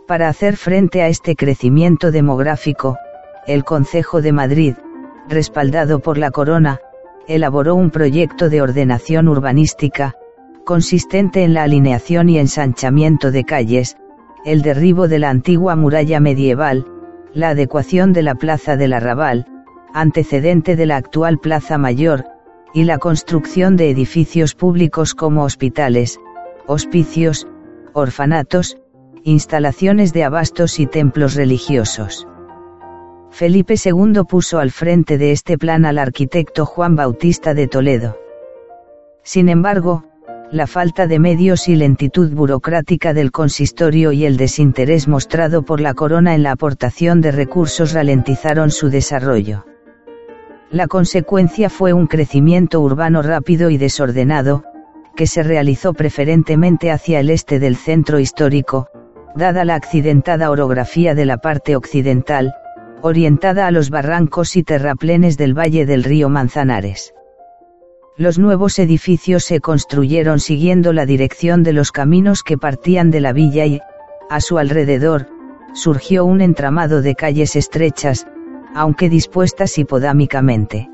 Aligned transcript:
Para 0.07 0.29
hacer 0.29 0.55
frente 0.57 1.01
a 1.01 1.07
este 1.09 1.35
crecimiento 1.35 2.11
demográfico, 2.11 2.97
el 3.45 3.63
Concejo 3.63 4.21
de 4.21 4.31
Madrid, 4.31 4.75
respaldado 5.27 5.99
por 5.99 6.17
la 6.17 6.31
Corona, 6.31 6.79
elaboró 7.27 7.75
un 7.75 7.91
proyecto 7.91 8.49
de 8.49 8.61
ordenación 8.61 9.27
urbanística, 9.27 10.15
consistente 10.67 11.45
en 11.45 11.53
la 11.53 11.63
alineación 11.63 12.27
y 12.27 12.39
ensanchamiento 12.39 13.31
de 13.31 13.45
calles, 13.45 13.95
el 14.43 14.61
derribo 14.61 15.07
de 15.07 15.17
la 15.17 15.29
antigua 15.29 15.77
muralla 15.77 16.19
medieval, 16.19 16.85
la 17.33 17.51
adecuación 17.51 18.11
de 18.11 18.21
la 18.21 18.35
Plaza 18.35 18.75
del 18.75 18.91
Arrabal, 18.91 19.45
antecedente 19.93 20.75
de 20.75 20.85
la 20.85 20.97
actual 20.97 21.39
Plaza 21.39 21.77
Mayor, 21.77 22.25
y 22.73 22.83
la 22.83 22.97
construcción 22.97 23.77
de 23.77 23.89
edificios 23.89 24.55
públicos 24.55 25.15
como 25.15 25.45
hospitales, 25.45 26.19
hospicios, 26.65 27.47
orfanatos, 27.93 28.77
instalaciones 29.23 30.11
de 30.11 30.25
abastos 30.25 30.81
y 30.81 30.85
templos 30.85 31.35
religiosos. 31.35 32.27
Felipe 33.31 33.75
II 33.81 34.23
puso 34.27 34.59
al 34.59 34.71
frente 34.71 35.17
de 35.17 35.31
este 35.31 35.57
plan 35.57 35.85
al 35.85 35.97
arquitecto 35.97 36.65
Juan 36.65 36.97
Bautista 36.97 37.53
de 37.53 37.69
Toledo. 37.69 38.19
Sin 39.23 39.47
embargo, 39.47 40.03
la 40.51 40.65
falta 40.65 41.07
de 41.07 41.19
medios 41.19 41.67
y 41.67 41.75
lentitud 41.75 42.33
burocrática 42.33 43.13
del 43.13 43.31
consistorio 43.31 44.13
y 44.13 44.25
el 44.25 44.37
desinterés 44.37 45.07
mostrado 45.09 45.63
por 45.63 45.81
la 45.81 45.93
corona 45.93 46.35
en 46.35 46.43
la 46.43 46.51
aportación 46.51 47.19
de 47.19 47.31
recursos 47.31 47.91
ralentizaron 47.91 48.71
su 48.71 48.89
desarrollo. 48.89 49.65
La 50.71 50.87
consecuencia 50.87 51.69
fue 51.69 51.91
un 51.91 52.07
crecimiento 52.07 52.79
urbano 52.79 53.21
rápido 53.21 53.69
y 53.69 53.77
desordenado, 53.77 54.63
que 55.17 55.27
se 55.27 55.43
realizó 55.43 55.93
preferentemente 55.93 56.91
hacia 56.91 57.19
el 57.19 57.29
este 57.29 57.59
del 57.59 57.75
centro 57.75 58.19
histórico, 58.19 58.87
dada 59.35 59.65
la 59.65 59.75
accidentada 59.75 60.49
orografía 60.49 61.13
de 61.13 61.25
la 61.25 61.37
parte 61.39 61.75
occidental, 61.75 62.53
orientada 63.01 63.67
a 63.67 63.71
los 63.71 63.89
barrancos 63.89 64.55
y 64.55 64.63
terraplenes 64.63 65.37
del 65.37 65.57
valle 65.57 65.85
del 65.85 66.05
río 66.05 66.29
Manzanares. 66.29 67.13
Los 68.19 68.39
nuevos 68.39 68.79
edificios 68.79 69.43
se 69.43 69.59
construyeron 69.61 70.39
siguiendo 70.39 70.91
la 70.91 71.05
dirección 71.05 71.61
de 71.61 71.71
los 71.71 71.91
caminos 71.91 72.41
que 72.41 72.57
partían 72.57 73.11
de 73.11 73.21
la 73.21 73.31
villa 73.31 73.67
y, 73.67 73.79
a 74.27 74.41
su 74.41 74.57
alrededor, 74.57 75.27
surgió 75.73 76.25
un 76.25 76.41
entramado 76.41 77.03
de 77.03 77.13
calles 77.13 77.55
estrechas, 77.55 78.25
aunque 78.73 79.07
dispuestas 79.07 79.77
hipodámicamente. 79.77 80.89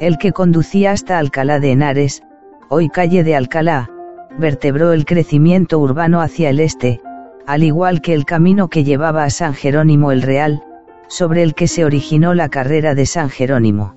El 0.00 0.16
que 0.16 0.32
conducía 0.32 0.92
hasta 0.92 1.18
Alcalá 1.18 1.60
de 1.60 1.72
Henares, 1.72 2.22
hoy 2.70 2.88
calle 2.88 3.22
de 3.22 3.36
Alcalá, 3.36 3.90
vertebró 4.38 4.94
el 4.94 5.04
crecimiento 5.04 5.78
urbano 5.78 6.22
hacia 6.22 6.48
el 6.48 6.58
este, 6.58 7.02
al 7.46 7.62
igual 7.62 8.00
que 8.00 8.14
el 8.14 8.24
camino 8.24 8.68
que 8.68 8.82
llevaba 8.82 9.24
a 9.24 9.30
San 9.30 9.52
Jerónimo 9.52 10.10
el 10.10 10.22
Real, 10.22 10.62
sobre 11.06 11.42
el 11.42 11.52
que 11.54 11.68
se 11.68 11.84
originó 11.84 12.32
la 12.32 12.48
carrera 12.48 12.94
de 12.94 13.04
San 13.04 13.28
Jerónimo. 13.28 13.94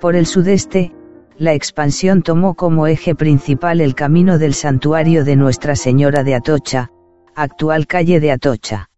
Por 0.00 0.14
el 0.14 0.26
sudeste, 0.26 0.92
la 1.38 1.54
expansión 1.54 2.22
tomó 2.22 2.54
como 2.54 2.88
eje 2.88 3.14
principal 3.14 3.80
el 3.80 3.94
camino 3.94 4.38
del 4.38 4.54
santuario 4.54 5.24
de 5.24 5.36
Nuestra 5.36 5.76
Señora 5.76 6.24
de 6.24 6.34
Atocha, 6.34 6.90
actual 7.36 7.86
calle 7.86 8.18
de 8.18 8.32
Atocha. 8.32 8.90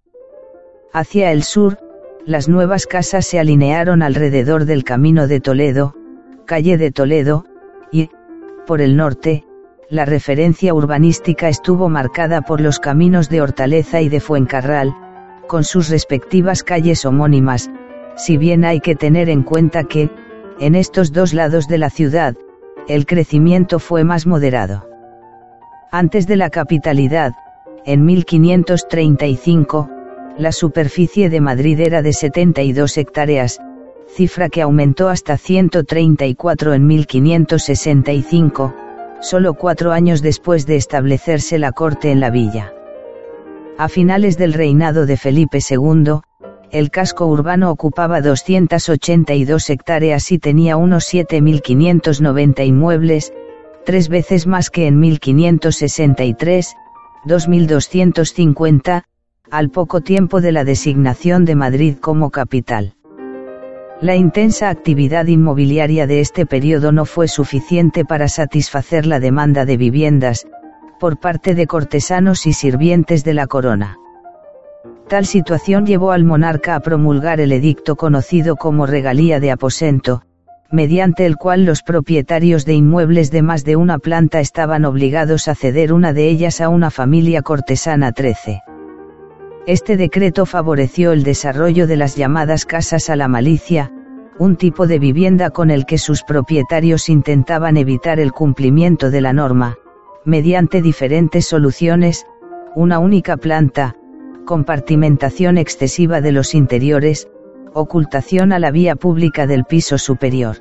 Hacia 0.91 1.33
el 1.33 1.43
sur, 1.43 1.79
las 2.25 2.49
nuevas 2.49 2.87
casas 2.87 3.27
se 3.27 3.39
alinearon 3.39 4.03
alrededor 4.03 4.65
del 4.65 4.85
camino 4.85 5.27
de 5.27 5.41
Toledo, 5.41 5.95
calle 6.47 6.79
de 6.79 6.91
Toledo, 6.91 7.45
y, 7.93 8.09
por 8.67 8.81
el 8.81 8.97
norte, 8.97 9.45
la 9.91 10.07
referencia 10.07 10.73
urbanística 10.73 11.49
estuvo 11.49 11.91
marcada 11.91 12.41
por 12.41 12.63
los 12.63 12.79
caminos 12.79 13.29
de 13.29 13.43
Hortaleza 13.43 14.01
y 14.01 14.09
de 14.09 14.21
Fuencarral, 14.21 14.95
con 15.47 15.63
sus 15.63 15.91
respectivas 15.91 16.63
calles 16.63 17.05
homónimas, 17.05 17.71
si 18.17 18.39
bien 18.39 18.65
hay 18.65 18.81
que 18.81 18.95
tener 18.95 19.29
en 19.29 19.43
cuenta 19.43 19.85
que, 19.85 20.11
en 20.61 20.75
estos 20.75 21.13
dos 21.13 21.33
lados 21.33 21.67
de 21.69 21.79
la 21.79 21.89
ciudad, 21.89 22.37
el 22.87 23.07
crecimiento 23.07 23.79
fue 23.79 24.05
más 24.05 24.27
moderado. 24.27 24.87
Antes 25.91 26.27
de 26.27 26.37
la 26.37 26.51
capitalidad, 26.51 27.33
en 27.87 28.05
1535, 28.05 29.89
la 30.37 30.53
superficie 30.53 31.31
de 31.31 31.41
Madrid 31.41 31.81
era 31.81 32.03
de 32.03 32.13
72 32.13 32.99
hectáreas, 32.99 33.59
cifra 34.07 34.51
que 34.51 34.61
aumentó 34.61 35.09
hasta 35.09 35.39
134 35.39 36.75
en 36.75 36.87
1565, 36.87 38.75
solo 39.21 39.55
cuatro 39.55 39.93
años 39.93 40.21
después 40.21 40.67
de 40.67 40.77
establecerse 40.77 41.59
la 41.59 41.73
corte 41.73 42.11
en 42.11 42.21
la 42.21 42.29
villa. 42.31 42.73
A 43.79 43.89
finales 43.89 44.37
del 44.37 44.53
reinado 44.53 45.07
de 45.07 45.17
Felipe 45.17 45.61
II, 45.69 46.21
el 46.73 46.91
casco 46.91 47.27
urbano 47.27 47.71
ocupaba 47.71 48.21
282 48.21 49.71
hectáreas 49.71 50.31
y 50.31 50.39
tenía 50.39 50.77
unos 50.77 51.13
7.590 51.13 52.67
inmuebles, 52.67 53.33
tres 53.85 54.09
veces 54.09 54.47
más 54.47 54.71
que 54.71 54.87
en 54.87 55.01
1563, 55.01 56.77
2.250, 57.27 59.03
al 59.51 59.71
poco 59.71 60.01
tiempo 60.01 60.41
de 60.41 60.53
la 60.53 60.65
designación 60.65 61.45
de 61.45 61.57
Madrid 61.57 61.97
como 62.01 62.31
capital. 62.31 62.95
La 64.01 64.17
intensa 64.17 64.71
actividad 64.71 65.27
inmobiliaria 65.27 66.07
de 66.07 66.21
este 66.21 66.47
periodo 66.47 66.93
no 66.93 67.05
fue 67.05 67.29
suficiente 67.29 68.05
para 68.05 68.29
satisfacer 68.29 69.07
la 69.07 69.21
demanda 69.21 69.67
de 69.67 69.77
viviendas, 69.77 70.47
por 70.99 71.19
parte 71.19 71.55
de 71.55 71.67
cortesanos 71.67 72.47
y 72.47 72.53
sirvientes 72.53 73.25
de 73.25 73.35
la 73.35 73.47
corona. 73.47 73.99
Tal 75.11 75.27
situación 75.27 75.87
llevó 75.87 76.13
al 76.13 76.23
monarca 76.23 76.77
a 76.77 76.81
promulgar 76.81 77.41
el 77.41 77.51
edicto 77.51 77.97
conocido 77.97 78.55
como 78.55 78.87
regalía 78.87 79.41
de 79.41 79.51
aposento, 79.51 80.23
mediante 80.71 81.27
el 81.27 81.37
cual 81.37 81.65
los 81.65 81.83
propietarios 81.83 82.65
de 82.65 82.75
inmuebles 82.75 83.33
de 83.33 83.43
más 83.43 83.65
de 83.65 83.75
una 83.75 83.99
planta 83.99 84.39
estaban 84.39 84.85
obligados 84.85 85.49
a 85.49 85.57
ceder 85.57 85.93
una 85.93 86.13
de 86.13 86.29
ellas 86.29 86.61
a 86.61 86.69
una 86.69 86.93
familia 86.93 87.43
cortesana 87.43 88.13
13. 88.13 88.63
Este 89.67 89.97
decreto 89.97 90.47
favoreció 90.47 91.11
el 91.11 91.25
desarrollo 91.25 91.89
de 91.89 91.97
las 91.97 92.15
llamadas 92.15 92.65
casas 92.65 93.11
a 93.11 93.17
la 93.17 93.27
malicia, 93.27 93.91
un 94.39 94.55
tipo 94.55 94.87
de 94.87 95.01
vivienda 95.01 95.51
con 95.51 95.73
el 95.73 95.87
que 95.87 95.99
sus 95.99 96.23
propietarios 96.23 97.09
intentaban 97.09 97.77
evitar 97.77 98.21
el 98.21 98.31
cumplimiento 98.31 99.11
de 99.11 99.23
la 99.23 99.33
norma, 99.33 99.75
mediante 100.25 100.81
diferentes 100.81 101.47
soluciones, 101.47 102.27
una 102.77 103.01
única 103.01 103.37
planta, 103.37 103.97
compartimentación 104.51 105.59
excesiva 105.59 106.21
de 106.21 106.33
los 106.33 106.57
interiores, 106.57 107.29
ocultación 107.73 108.53
a 108.53 108.59
la 108.59 108.73
vía 108.73 108.97
pública 108.97 109.47
del 109.47 109.65
piso 109.65 109.97
superior. 109.97 110.57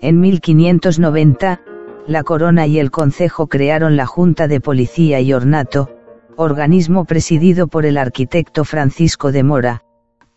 En 0.00 0.18
1590, 0.20 1.60
la 2.06 2.22
Corona 2.22 2.66
y 2.66 2.78
el 2.78 2.90
Concejo 2.90 3.46
crearon 3.46 3.98
la 3.98 4.06
Junta 4.06 4.48
de 4.48 4.62
Policía 4.62 5.20
y 5.20 5.34
Ornato, 5.34 5.90
organismo 6.38 7.04
presidido 7.04 7.66
por 7.66 7.84
el 7.84 7.98
arquitecto 7.98 8.64
Francisco 8.64 9.32
de 9.32 9.42
Mora, 9.42 9.82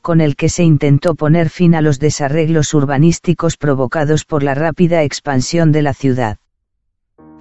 con 0.02 0.20
el 0.20 0.36
que 0.36 0.50
se 0.50 0.66
intentó 0.66 1.16
poner 1.16 1.50
fin 1.50 1.74
a 1.74 1.80
los 1.80 2.00
desarreglos 2.00 2.74
urbanísticos 2.74 3.56
provocados 3.56 4.26
por 4.26 4.44
la 4.44 4.56
rápida 4.56 5.04
expansión 5.04 5.72
de 5.72 5.84
la 5.84 5.94
ciudad. 5.94 6.38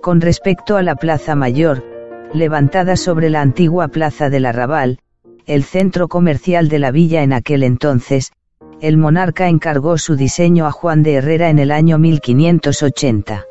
Con 0.00 0.20
respecto 0.20 0.76
a 0.76 0.82
la 0.82 0.94
Plaza 0.94 1.34
Mayor, 1.34 1.84
levantada 2.32 2.96
sobre 2.96 3.30
la 3.30 3.42
antigua 3.42 3.88
Plaza 3.88 4.30
del 4.30 4.46
Arrabal, 4.46 4.98
el 5.46 5.64
centro 5.64 6.08
comercial 6.08 6.68
de 6.68 6.78
la 6.78 6.90
villa 6.90 7.22
en 7.22 7.32
aquel 7.32 7.64
entonces, 7.64 8.32
el 8.80 8.96
monarca 8.96 9.48
encargó 9.48 9.98
su 9.98 10.16
diseño 10.16 10.66
a 10.66 10.72
Juan 10.72 11.02
de 11.02 11.14
Herrera 11.14 11.50
en 11.50 11.58
el 11.58 11.70
año 11.70 11.98
1580. 11.98 13.44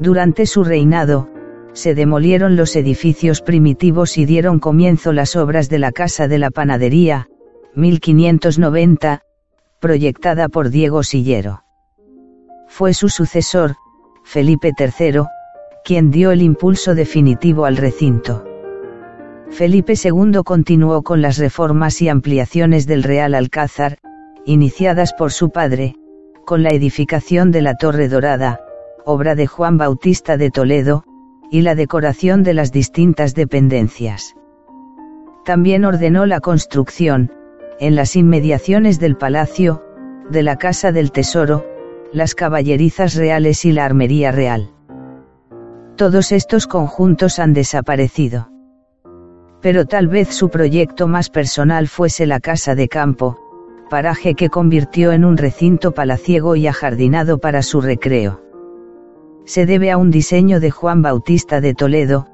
Durante 0.00 0.46
su 0.46 0.64
reinado, 0.64 1.28
se 1.72 1.94
demolieron 1.94 2.56
los 2.56 2.76
edificios 2.76 3.40
primitivos 3.40 4.18
y 4.18 4.26
dieron 4.26 4.58
comienzo 4.58 5.12
las 5.12 5.34
obras 5.34 5.68
de 5.68 5.78
la 5.78 5.92
Casa 5.92 6.28
de 6.28 6.38
la 6.38 6.50
Panadería, 6.50 7.28
1590, 7.74 9.22
proyectada 9.80 10.48
por 10.48 10.70
Diego 10.70 11.02
Sillero. 11.02 11.62
Fue 12.66 12.92
su 12.92 13.08
sucesor, 13.08 13.76
Felipe 14.24 14.72
III, 14.78 15.22
quien 15.84 16.10
dio 16.10 16.32
el 16.32 16.42
impulso 16.42 16.94
definitivo 16.94 17.64
al 17.64 17.76
recinto. 17.78 18.44
Felipe 19.50 19.94
II 19.94 20.40
continuó 20.44 21.02
con 21.02 21.22
las 21.22 21.38
reformas 21.38 22.02
y 22.02 22.10
ampliaciones 22.10 22.86
del 22.86 23.02
Real 23.02 23.34
Alcázar, 23.34 23.98
iniciadas 24.48 25.12
por 25.12 25.30
su 25.30 25.50
padre, 25.50 25.94
con 26.46 26.62
la 26.62 26.70
edificación 26.70 27.50
de 27.50 27.60
la 27.60 27.74
Torre 27.74 28.08
Dorada, 28.08 28.60
obra 29.04 29.34
de 29.34 29.46
Juan 29.46 29.76
Bautista 29.76 30.38
de 30.38 30.50
Toledo, 30.50 31.04
y 31.50 31.60
la 31.60 31.74
decoración 31.74 32.42
de 32.42 32.54
las 32.54 32.72
distintas 32.72 33.34
dependencias. 33.34 34.34
También 35.44 35.84
ordenó 35.84 36.24
la 36.24 36.40
construcción, 36.40 37.30
en 37.78 37.94
las 37.94 38.16
inmediaciones 38.16 38.98
del 38.98 39.18
palacio, 39.18 39.84
de 40.30 40.42
la 40.42 40.56
Casa 40.56 40.92
del 40.92 41.12
Tesoro, 41.12 41.66
las 42.14 42.34
caballerizas 42.34 43.16
reales 43.16 43.66
y 43.66 43.72
la 43.72 43.84
armería 43.84 44.32
real. 44.32 44.70
Todos 45.96 46.32
estos 46.32 46.66
conjuntos 46.66 47.38
han 47.38 47.52
desaparecido. 47.52 48.50
Pero 49.60 49.84
tal 49.84 50.08
vez 50.08 50.28
su 50.28 50.48
proyecto 50.48 51.06
más 51.06 51.28
personal 51.28 51.86
fuese 51.86 52.24
la 52.24 52.40
casa 52.40 52.74
de 52.74 52.88
campo, 52.88 53.47
paraje 53.88 54.34
que 54.34 54.50
convirtió 54.50 55.12
en 55.12 55.24
un 55.24 55.36
recinto 55.36 55.92
palaciego 55.92 56.56
y 56.56 56.66
ajardinado 56.66 57.38
para 57.38 57.62
su 57.62 57.80
recreo. 57.80 58.42
Se 59.44 59.66
debe 59.66 59.90
a 59.90 59.96
un 59.96 60.10
diseño 60.10 60.60
de 60.60 60.70
Juan 60.70 61.02
Bautista 61.02 61.60
de 61.60 61.74
Toledo, 61.74 62.26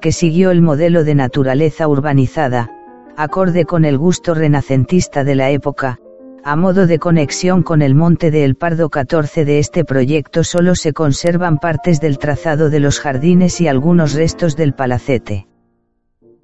que 0.00 0.12
siguió 0.12 0.50
el 0.50 0.62
modelo 0.62 1.04
de 1.04 1.14
naturaleza 1.14 1.88
urbanizada, 1.88 2.70
acorde 3.16 3.64
con 3.64 3.84
el 3.84 3.98
gusto 3.98 4.34
renacentista 4.34 5.24
de 5.24 5.34
la 5.34 5.50
época, 5.50 5.98
a 6.42 6.56
modo 6.56 6.86
de 6.86 6.98
conexión 6.98 7.62
con 7.62 7.82
el 7.82 7.94
monte 7.94 8.30
de 8.30 8.44
El 8.44 8.54
Pardo 8.54 8.88
14 8.88 9.44
de 9.44 9.58
este 9.58 9.84
proyecto 9.84 10.42
solo 10.42 10.74
se 10.74 10.94
conservan 10.94 11.58
partes 11.58 12.00
del 12.00 12.18
trazado 12.18 12.70
de 12.70 12.80
los 12.80 12.98
jardines 12.98 13.60
y 13.60 13.68
algunos 13.68 14.14
restos 14.14 14.56
del 14.56 14.72
palacete. 14.72 15.46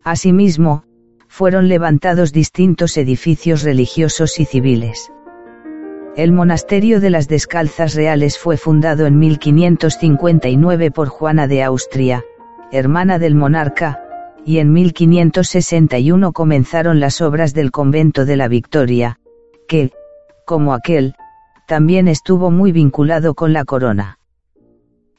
Asimismo, 0.05 0.85
fueron 1.37 1.69
levantados 1.69 2.33
distintos 2.33 2.97
edificios 2.97 3.62
religiosos 3.62 4.41
y 4.41 4.47
civiles. 4.47 5.12
El 6.17 6.33
monasterio 6.33 6.99
de 6.99 7.11
las 7.11 7.29
Descalzas 7.29 7.93
Reales 7.94 8.38
fue 8.38 8.56
fundado 8.56 9.05
en 9.05 9.19
1559 9.19 10.91
por 10.93 11.09
Juana 11.09 11.47
de 11.47 11.62
Austria, 11.62 12.25
hermana 12.73 13.19
del 13.19 13.35
monarca, 13.35 14.00
y 14.47 14.61
en 14.61 14.73
1561 14.73 16.33
comenzaron 16.33 17.00
las 17.00 17.21
obras 17.21 17.53
del 17.53 17.71
convento 17.71 18.25
de 18.25 18.37
la 18.39 18.49
Victoria, 18.49 19.19
que, 19.69 19.91
como 20.47 20.73
aquel, 20.73 21.17
también 21.69 22.09
estuvo 22.09 22.50
muy 22.50 22.73
vinculado 22.73 23.35
con 23.35 23.53
la 23.53 23.67
corona. 23.67 24.19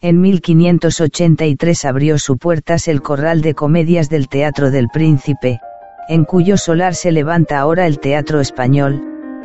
En 0.01 0.19
1583 0.19 1.85
abrió 1.85 2.17
su 2.17 2.39
puertas 2.39 2.87
el 2.87 3.03
corral 3.03 3.41
de 3.43 3.53
comedias 3.53 4.09
del 4.09 4.29
Teatro 4.29 4.71
del 4.71 4.87
Príncipe, 4.91 5.59
en 6.09 6.23
cuyo 6.23 6.57
solar 6.57 6.95
se 6.95 7.11
levanta 7.11 7.59
ahora 7.59 7.85
el 7.85 7.99
Teatro 7.99 8.39
Español, 8.39 9.01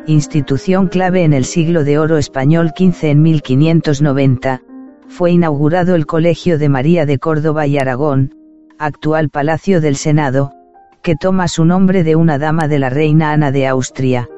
institución 0.07 0.87
clave 0.87 1.25
en 1.25 1.33
el 1.33 1.45
siglo 1.45 1.85
de 1.85 1.99
oro 1.99 2.19
español 2.19 2.73
XV 2.77 3.05
en 3.11 3.23
1590, 3.23 4.63
fue 5.09 5.33
inaugurado 5.33 5.95
el 5.95 6.07
Colegio 6.07 6.59
de 6.59 6.69
María 6.69 7.05
de 7.05 7.19
Córdoba 7.19 7.67
y 7.67 7.79
Aragón, 7.79 8.35
actual 8.79 9.29
Palacio 9.29 9.81
del 9.81 9.97
Senado, 9.97 10.53
que 11.03 11.17
toma 11.17 11.49
su 11.49 11.65
nombre 11.65 12.05
de 12.05 12.17
una 12.17 12.39
dama 12.39 12.69
de 12.69 12.79
la 12.79 12.91
reina 12.91 13.33
Ana 13.33 13.51
de 13.51 13.67
Austria, 13.67 14.29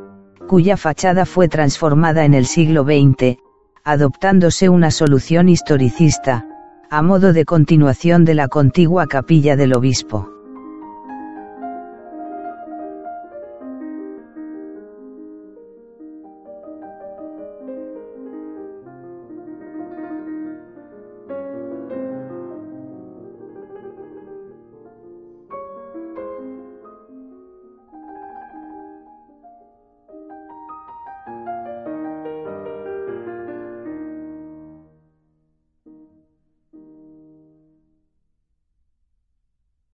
cuya 0.46 0.76
fachada 0.76 1.26
fue 1.26 1.48
transformada 1.48 2.24
en 2.24 2.34
el 2.34 2.46
siglo 2.46 2.84
XX, 2.84 3.38
adoptándose 3.82 4.68
una 4.68 4.92
solución 4.92 5.48
historicista, 5.48 6.46
a 6.90 7.02
modo 7.02 7.32
de 7.32 7.44
continuación 7.44 8.24
de 8.24 8.34
la 8.34 8.48
contigua 8.48 9.06
capilla 9.06 9.56
del 9.56 9.74
obispo. 9.74 10.35